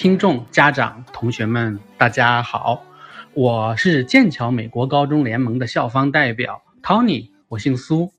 [0.00, 2.82] 听众、家长、同学们，大家好，
[3.34, 8.10] 我是剑桥美国高中联盟的校方代表 Tony，我姓苏。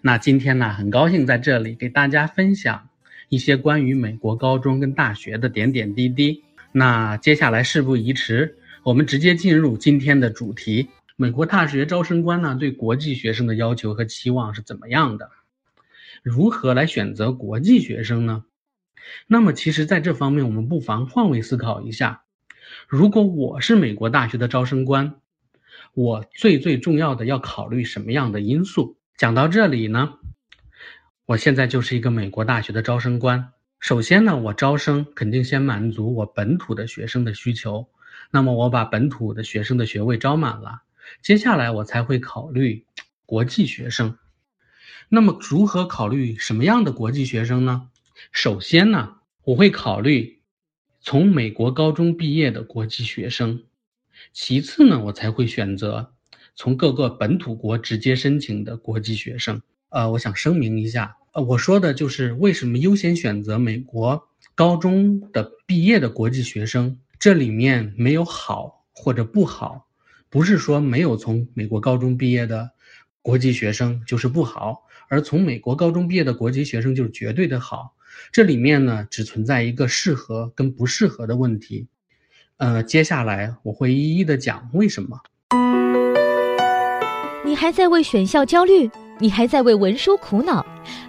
[0.00, 2.88] 那今天呢，很高兴在这里给大家分享
[3.28, 6.42] 一些关于美国高中跟大学的点点滴滴。
[6.72, 15.30] 那接下来事不宜迟，我们直接进入今天的主题：美国大学招生官呢对国际学生的要求和期望是怎么样的？
[16.24, 18.42] 如何来选择国际学生呢？
[19.26, 22.22] 那么，其实，在这方面，我们不妨换位思考一下：
[22.86, 25.16] 如果我是美国大学的招生官，
[25.94, 28.98] 我最最重要的要考虑什么样的因素？
[29.16, 30.14] 讲到这里呢，
[31.26, 33.52] 我现在就是一个美国大学的招生官。
[33.80, 37.88] 首先呢，我招生肯定先满足我本土的学生的需求。
[38.30, 40.82] 那么，我把本土的学生的学位招满了，
[41.22, 42.84] 接下来我才会考虑
[43.24, 44.18] 国际学生。
[45.08, 47.88] 那么，如何考虑什么样的国际学生呢？
[48.32, 50.40] 首先呢，我会考虑
[51.00, 53.64] 从美国高中毕业的国际学生，
[54.32, 56.12] 其次呢，我才会选择
[56.54, 59.62] 从各个本土国直接申请的国际学生。
[59.90, 69.88] 呃，我想声明一下，呃，我说的就是为什么优先选择美国高中的毕业的国际学生，这里面没有好或者不好，
[70.28, 72.72] 不是说没有从美国高中毕业的
[73.22, 77.94] 国际学生就是不好，而从美国高中毕业的国际学生就是绝对的好。
[78.32, 81.86] 这里面呢，只存在一个适合跟不适合的问题，
[82.56, 85.20] 呃，接下来我会一一的讲为什么。
[87.44, 88.90] 你还在为选校焦虑？
[89.20, 90.64] 你还在为文书苦恼？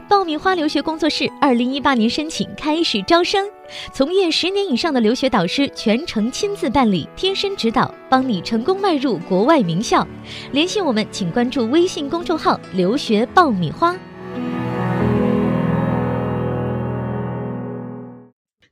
[0.08, 3.48] 爆米花留学工作室二零一八年申请开始招生，
[3.94, 10.08] 从业十年以上的留学导师全程亲自办理，贴身指导，帮你成功迈入国外名校。
[10.52, 13.96] 联系我们，请关注微信公众号“留学爆米花”。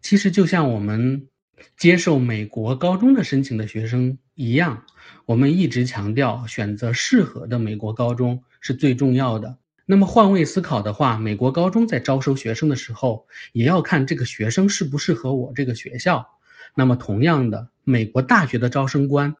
[0.07, 1.27] 其实就像我们
[1.75, 4.85] 接受美国高中的申请的学生一样，
[5.25, 9.57] 我们一直强调选择适合的美国高中是最重要的。
[9.85, 16.25] 那么换位思考的话，美国高中在招收学生的时候，也要看这个学生适不适合我这个学校。
[16.73, 19.35] 那么同样的，美国大学的招生官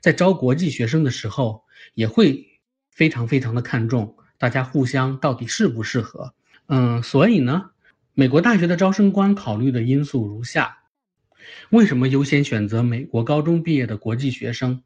[0.00, 1.62] 在招国际学生的时候，
[1.92, 2.42] 也会
[2.90, 6.32] 非常非常的看重大家互相到底适不适合。
[6.68, 7.72] 嗯，所以呢。
[8.18, 10.78] 美国大学的招生官考虑的因素如下：
[11.68, 14.80] 为什么优先选择美国高中毕业的国际学生？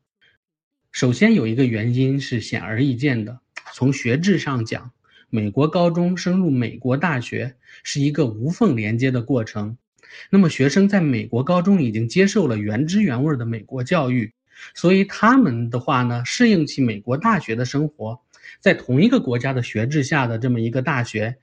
[0.91, 3.39] 首先有一个原因是显而易见的，
[3.73, 4.91] 从学制上讲，
[5.29, 7.55] 美国高中升入美国大学
[7.85, 9.79] 是一个无缝连接的过程。
[10.29, 14.35] 那么学生在美国高中已经接受了原汁原味的美国教育，
[14.75, 18.21] 所以他们的话呢，适应起美国大学的生活，
[18.59, 21.39] 在同一个国家的学制下的这么一个大学。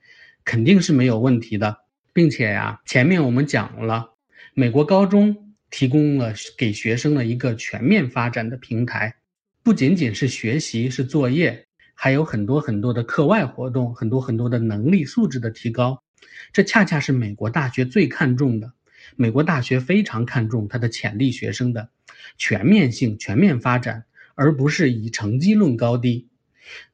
[0.48, 1.76] 肯定是没有问题的，
[2.14, 4.14] 并且呀，前面我们讲了，
[4.54, 9.16] 美国高中提供了给学生的一个全面发展的平台，
[9.62, 16.02] 不仅仅是学习是作业，还有很多很多的课外活动，很多很多的能力素质的提高，
[16.50, 18.72] 这恰恰是美国大学最看重的。
[19.16, 21.90] 美国大学非常看重它的潜力学生的
[22.38, 26.30] 全面性、全面发展，而不是以成绩论高低。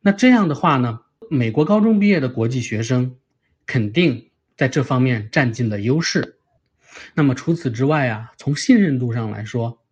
[0.00, 3.14] 那这样的话呢，美国高中毕业的国际学生。
[3.66, 6.38] 肯定在这方面占尽了优势。
[7.14, 9.82] 那么除此之外啊，从信任度上来说，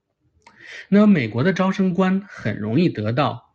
[0.89, 3.55] 那美国的招生官很容易得到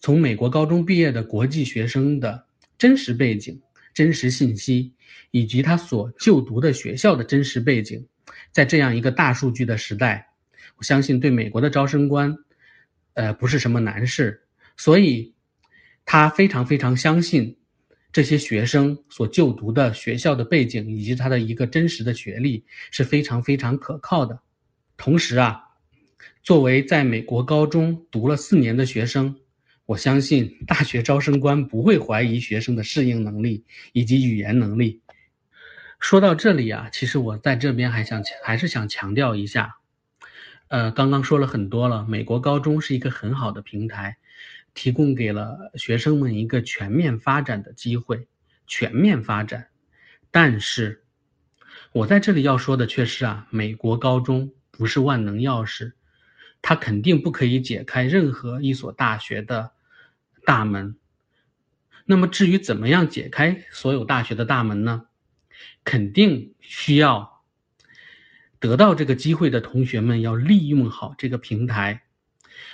[0.00, 2.46] 从美国高中毕业的国际学生的
[2.76, 3.62] 真实背景、
[3.94, 4.94] 真实信息，
[5.30, 8.06] 以及他所就读的学校的真实背景。
[8.50, 10.28] 在这样一个大数据的时代，
[10.76, 12.36] 我相信对美国的招生官，
[13.14, 14.42] 呃，不是什么难事。
[14.76, 15.34] 所以，
[16.04, 17.58] 他非常非常相信。
[18.12, 24.38] 这些学生所就读的学校的背景以及他的一个真实的学历是非常非常可靠的。
[24.98, 25.62] 同时啊，
[26.42, 29.34] 作为在美国高中读了四年的学生，
[29.86, 35.00] 我相信大学招生官不会怀疑学生的适应能力以及语言能力。
[35.98, 39.76] 说到这里啊，其实我在这边还想还是想强调一下，
[40.68, 44.18] 呃，刚刚说了很多了，美国高中是一个很好的平台。
[44.74, 48.26] 提供给了学生们一个全面发展的机会，
[48.66, 49.68] 全面发展。
[50.30, 51.04] 但是，
[51.92, 55.92] 我在这里要说的却是啊，美国高中不是万能钥匙，
[56.62, 59.72] 它肯定不可以解开任何一所大学的
[60.44, 60.96] 大门。
[62.04, 65.06] 那么，至于怎么样解开所有大学的大门呢？
[65.84, 67.42] 肯定需要
[68.58, 72.04] 得到这个机会的同学们要利用好这个平台。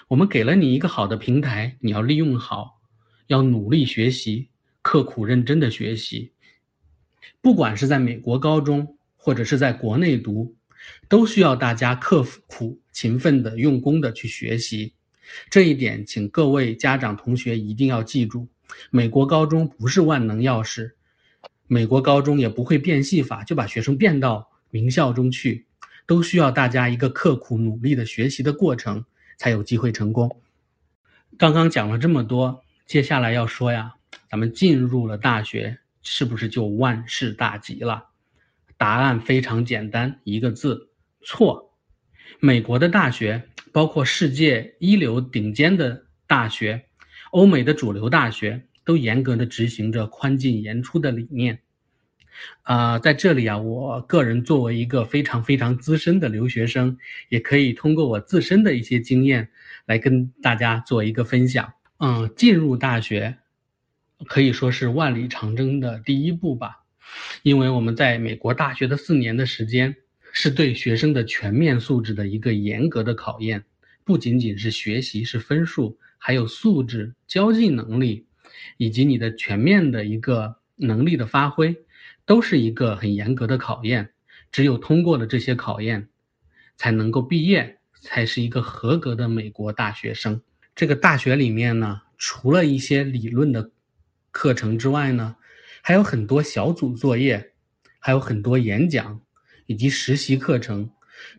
[0.08, 2.80] 我们给了你一个好的平台，你要利用好，
[3.26, 4.48] 要努力学习，
[4.80, 6.32] 刻苦认真的学习。
[7.42, 10.56] 不管是在美国高中，或者是在国内读，
[11.10, 14.94] 都需要大家刻苦、勤奋的、用功的去学习。
[15.50, 18.48] 这一点，请各位家长同学一定要记住。
[18.90, 20.92] 美国高中不是万能钥匙，
[21.66, 25.66] 美国高中也不会变戏法就把学生变到名校中去，
[26.06, 29.04] 都需要大家一个刻苦努力的学习的过程，
[29.38, 30.42] 才有机会成功。
[31.38, 33.94] 刚刚讲了这么多，接下来要说呀，
[34.28, 38.08] 咱们进入了大学，是不是就万事大吉了？
[38.76, 40.90] 答案非常简单，一个字：
[41.22, 41.72] 错。
[42.40, 46.84] 美国的大学，包括世界一流顶尖的大学，
[47.30, 51.62] 欧美的主流大学，都严格的执行着宽进严出的理念。
[52.62, 56.98] 啊，在这里啊，我个人作为一个非常非常资深的留学生，
[57.28, 59.48] 也可以通过我自身的一些经验
[59.86, 61.72] 来跟大家做一个分享。
[61.98, 63.38] 嗯，进入大学
[64.26, 66.84] 可以说是万里长征的第一步吧，
[67.42, 69.96] 因为我们在美国大学的四年的时间，
[70.32, 73.64] 是对学生的全面素质的一个严格的考验，
[74.04, 78.26] 不仅仅是学习是分数，还有素质、交际能力，
[78.76, 81.74] 以及你的全面的一个能力的发挥。
[82.28, 84.10] 都是一个很严格的考验，
[84.52, 86.10] 只有通过了这些考验，
[86.76, 90.42] 才能够毕业，才是一个合格的美国大学生。
[90.76, 93.70] 这个大学里面呢，除了一些理论的
[94.30, 95.36] 课程之外呢，
[95.80, 97.54] 还有很多小组作业，
[97.98, 99.22] 还有很多演讲
[99.64, 100.90] 以及实习课程，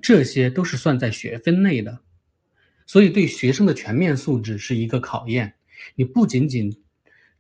[0.02, 2.00] 这些都是算在学分内的。
[2.88, 5.54] 所以对学生的全面素质是一个考验。
[5.94, 6.82] 你不仅仅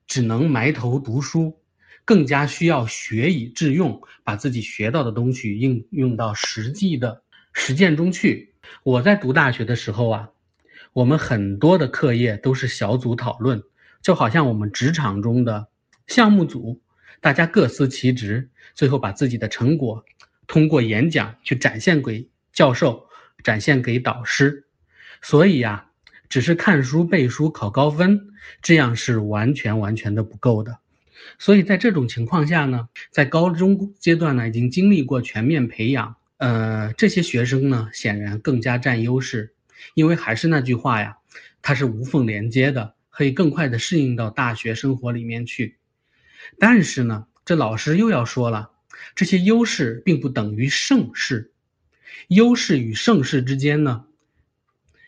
[0.05, 1.59] 只能埋头读书。
[2.05, 7.21] 更加需要学以致用，把自己学到的东西应用到实际的
[7.53, 8.53] 实践中去。
[8.83, 10.29] 我在读大学的时候啊，
[10.93, 13.63] 我们很多的课业都是小组讨论，
[14.01, 15.67] 就好像我们职场中的
[16.07, 16.81] 项目组，
[17.21, 20.03] 大家各司其职，最后把自己的成果
[20.47, 23.07] 通过演讲去展现给教授，
[23.43, 24.65] 展现给导师。
[25.21, 25.89] 所以呀，
[26.27, 28.29] 只是看书背书考高分，
[28.61, 30.79] 这样是完全完全的不够的。
[31.37, 39.53] 所以在这种情况下呢，在高中阶段呢，已经经历过全面培养，呃，这些学生呢，显然更加占优势，
[39.93, 41.17] 因为还是那句话呀，
[41.61, 45.77] 它是无缝连接的，可以更快的适应到大学生活里面去。
[46.57, 48.71] 但是呢，这老师又要说了，
[49.15, 51.51] 这些优势并不等于盛世，
[52.29, 54.05] 优势与盛世之间呢，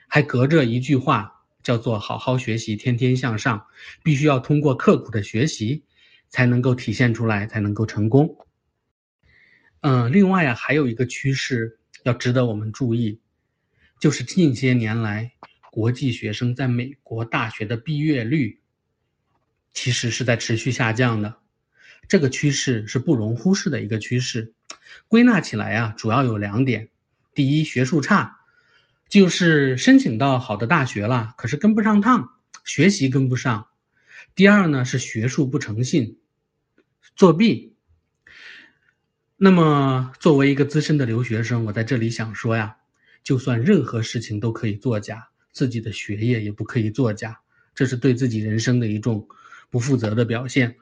[0.07, 3.65] 还隔着一句话，叫做好好学习，天天向上，
[4.03, 5.83] 必须要通过刻苦的学习。
[6.31, 8.35] 才能够体现出来，才能够成功。
[9.81, 13.19] 嗯，另外啊，还有一个趋势要值得我们注意，
[13.99, 15.33] 就是近些年来
[15.69, 18.59] 国际学生在美国大学的毕业率，
[19.73, 21.37] 其实是在持续下降的。
[22.07, 24.53] 这个趋势是不容忽视的一个趋势。
[25.07, 26.89] 归纳起来啊，主要有两点：
[27.33, 28.39] 第一，学术差，
[29.09, 32.29] 就是申请到好的大学了，可是跟不上趟，
[32.63, 33.67] 学习跟不上；
[34.35, 36.19] 第二呢，是学术不诚信。
[37.21, 37.75] 作弊。
[39.37, 42.77] 那么，作为一个资深的留学生，我在这里想说呀，
[43.23, 47.39] 就算任何事情都可以作假，自己的学业也不可以作假，
[47.75, 49.27] 这是对自己人生的一种
[49.69, 50.77] 不负责的表现。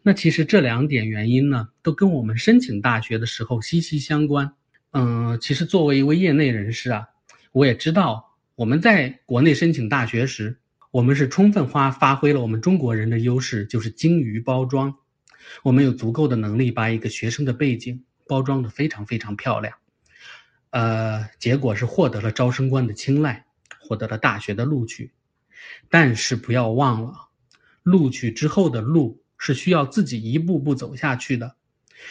[0.00, 4.52] 那其实这两点原因呢，都跟我们申请大学的时候息息相关。
[4.92, 7.08] 嗯，其实作为一位业内人士啊，
[7.50, 10.60] 我也知道，我们在国内申请大学时，
[10.92, 14.94] 我们是充分发发挥了我们中国人的优势，就是精于包装。
[15.62, 19.76] 我们有足够的能力把一个学生的背景包装的非常非常漂亮，
[20.70, 23.46] 呃，结果是获得了招生官的青睐，
[23.80, 25.12] 获得了大学的录取。
[25.90, 27.14] 但是不要忘了，
[27.82, 31.56] 录取之后的路是需要自己一步步走下去的，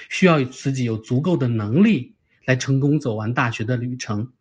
[0.10, 2.16] 需要自己有足够的能力
[2.46, 4.34] 来成功走完大学的旅程。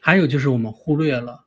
[0.00, 1.44] 还有就是我们忽略了，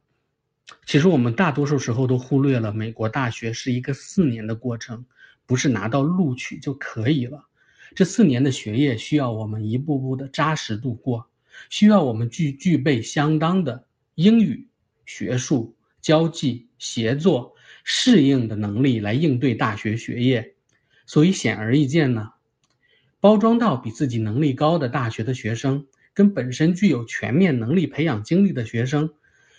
[0.86, 5.06] 其实我们大多数时候都忽略了，美国大学是一个四年的过程。
[5.52, 7.46] 不是拿到录取就可以了，
[7.94, 11.28] 这四年的学业需要我们一步步的扎实度过，
[11.70, 14.70] 需要我们具具备相当的英语、
[15.06, 17.54] 学术、交际、协作、
[17.84, 20.56] 适应的能力来应对大学学业。
[21.06, 22.30] 所以显而易见呢，
[23.20, 29.10] 包装到比自己能力高的大学的学生，跟本身具有全面能力培养经历的学生，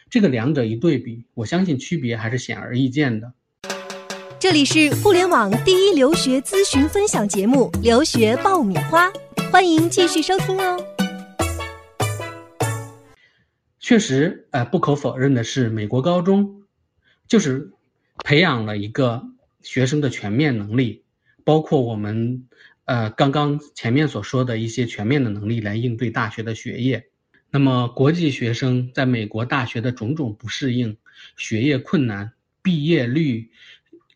[0.09, 3.35] 这个两者一对比，我相信区别还是显而易见的。
[4.43, 9.09] 这里是互联网第一留学咨询分享节目《留学爆米花》，
[9.53, 10.85] 欢迎继续收听哦。
[13.79, 16.65] 确实，呃，不可否认的是，美国高中
[17.29, 17.71] 就是
[18.25, 19.23] 培养了一个
[19.63, 21.05] 学生的全面能力，
[21.45, 22.49] 包括我们
[22.87, 27.07] 呃，刚刚前面所说的一些全面的能力来应对大学的学业。
[27.49, 30.97] 那么，国际学生在美国大学的种种不适应、
[31.37, 33.49] 学业困难、毕业率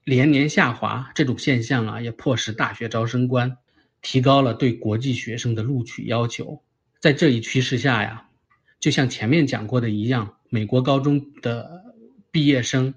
[0.07, 3.57] 连年下滑这种现象啊，也迫使大学招生官
[4.03, 6.63] 提高了对国际学生的录取要求。
[7.01, 8.29] 在这一趋势下呀，
[8.79, 11.83] 就像前面讲过的一样，美国高中的
[12.31, 12.95] 毕业生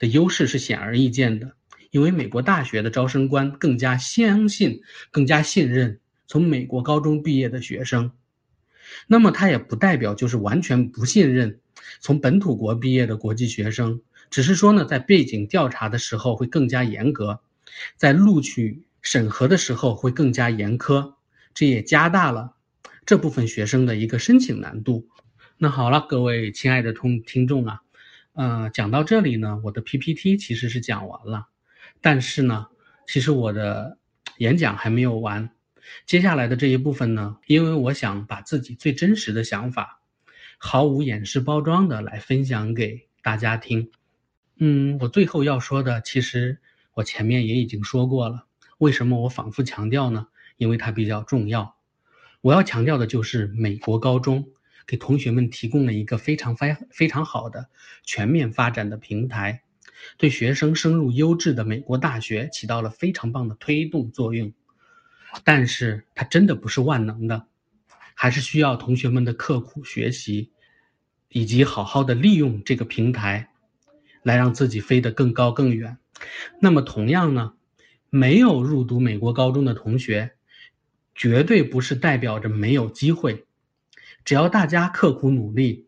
[0.00, 1.52] 的优势是显而易见的，
[1.92, 8.10] 因为美国大学的招生官更加相信、更加信任从美国高中毕业的学生。
[9.06, 11.60] 那么，他也不代表就是完全不信任
[12.00, 17.40] 从本土国毕业的国际学生，只是说呢，在背景调查的时候会更加严格，
[17.96, 21.14] 在录取审核的时候会更加严苛，
[21.52, 22.54] 这也加大了
[23.04, 25.08] 这部分学生的一个申请难度。
[25.58, 27.80] 那好了，各位亲爱的同听众啊，
[28.34, 31.48] 呃，讲到这里呢，我的 PPT 其实是讲完了，
[32.00, 32.68] 但是呢，
[33.06, 33.98] 其实我的
[34.38, 35.50] 演讲还没有完。
[36.06, 40.00] 接下来的这一部分呢，因为我想把自己最真实的想法，
[40.56, 43.90] 毫无掩饰包装的来分享给大家听。
[44.62, 46.60] 嗯，我最后要说的，其实
[46.92, 48.44] 我前面也已经说过了。
[48.76, 50.28] 为什么我反复强调呢？
[50.58, 51.76] 因为它比较重要。
[52.42, 54.50] 我要强调的就是美国高中
[54.86, 57.70] 给同学们提供了一个非常非非常好的
[58.02, 59.62] 全面发展的平台，
[60.18, 64.52] 对学生升入优质的美国大学起到了非常棒的推动作用。
[65.42, 67.46] 但是它真的不是万能的，
[68.14, 70.50] 还是需要同学们的刻苦学习，
[71.30, 73.48] 以及好好的利用这个平台，
[74.22, 75.98] 来让自己飞得更高更远。
[76.60, 77.54] 那么同样呢，
[78.08, 80.32] 没有入读美国高中的同学，
[81.14, 83.46] 绝对不是代表着没有机会。
[84.24, 85.86] 只要大家刻苦努力，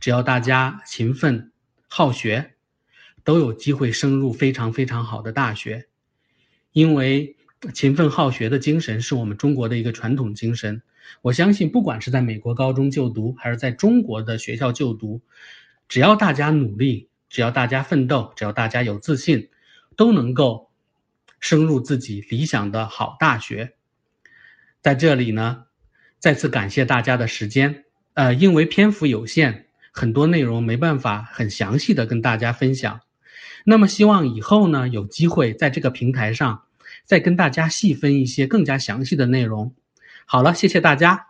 [0.00, 1.52] 只要大家勤奋
[1.88, 2.54] 好学，
[3.24, 5.88] 都有机会升入非常非常好的大学，
[6.72, 7.36] 因为。
[7.74, 10.80] 勤奋好学的精神是我们中国的一个传统精神。
[11.20, 15.20] 我相信，不管是在美国高中就读，还是在中国的学校就读，
[15.86, 19.48] 只要大家努力，只要大家奋斗，只要大家有自信，
[19.96, 20.70] 都能够
[21.40, 23.72] 升入自己理想的好大学。
[24.82, 25.64] 在这里呢，
[26.18, 27.84] 再次感谢大家的时间。
[28.12, 33.00] 呃，因为篇幅有限，很多内容没办法很详细的跟大家分享。
[33.64, 36.64] 那么，希望以后呢，有机会在这个平台上。
[37.04, 39.74] 再跟大家细分一些更加详细的内容。
[40.26, 41.26] 好了，谢谢大家。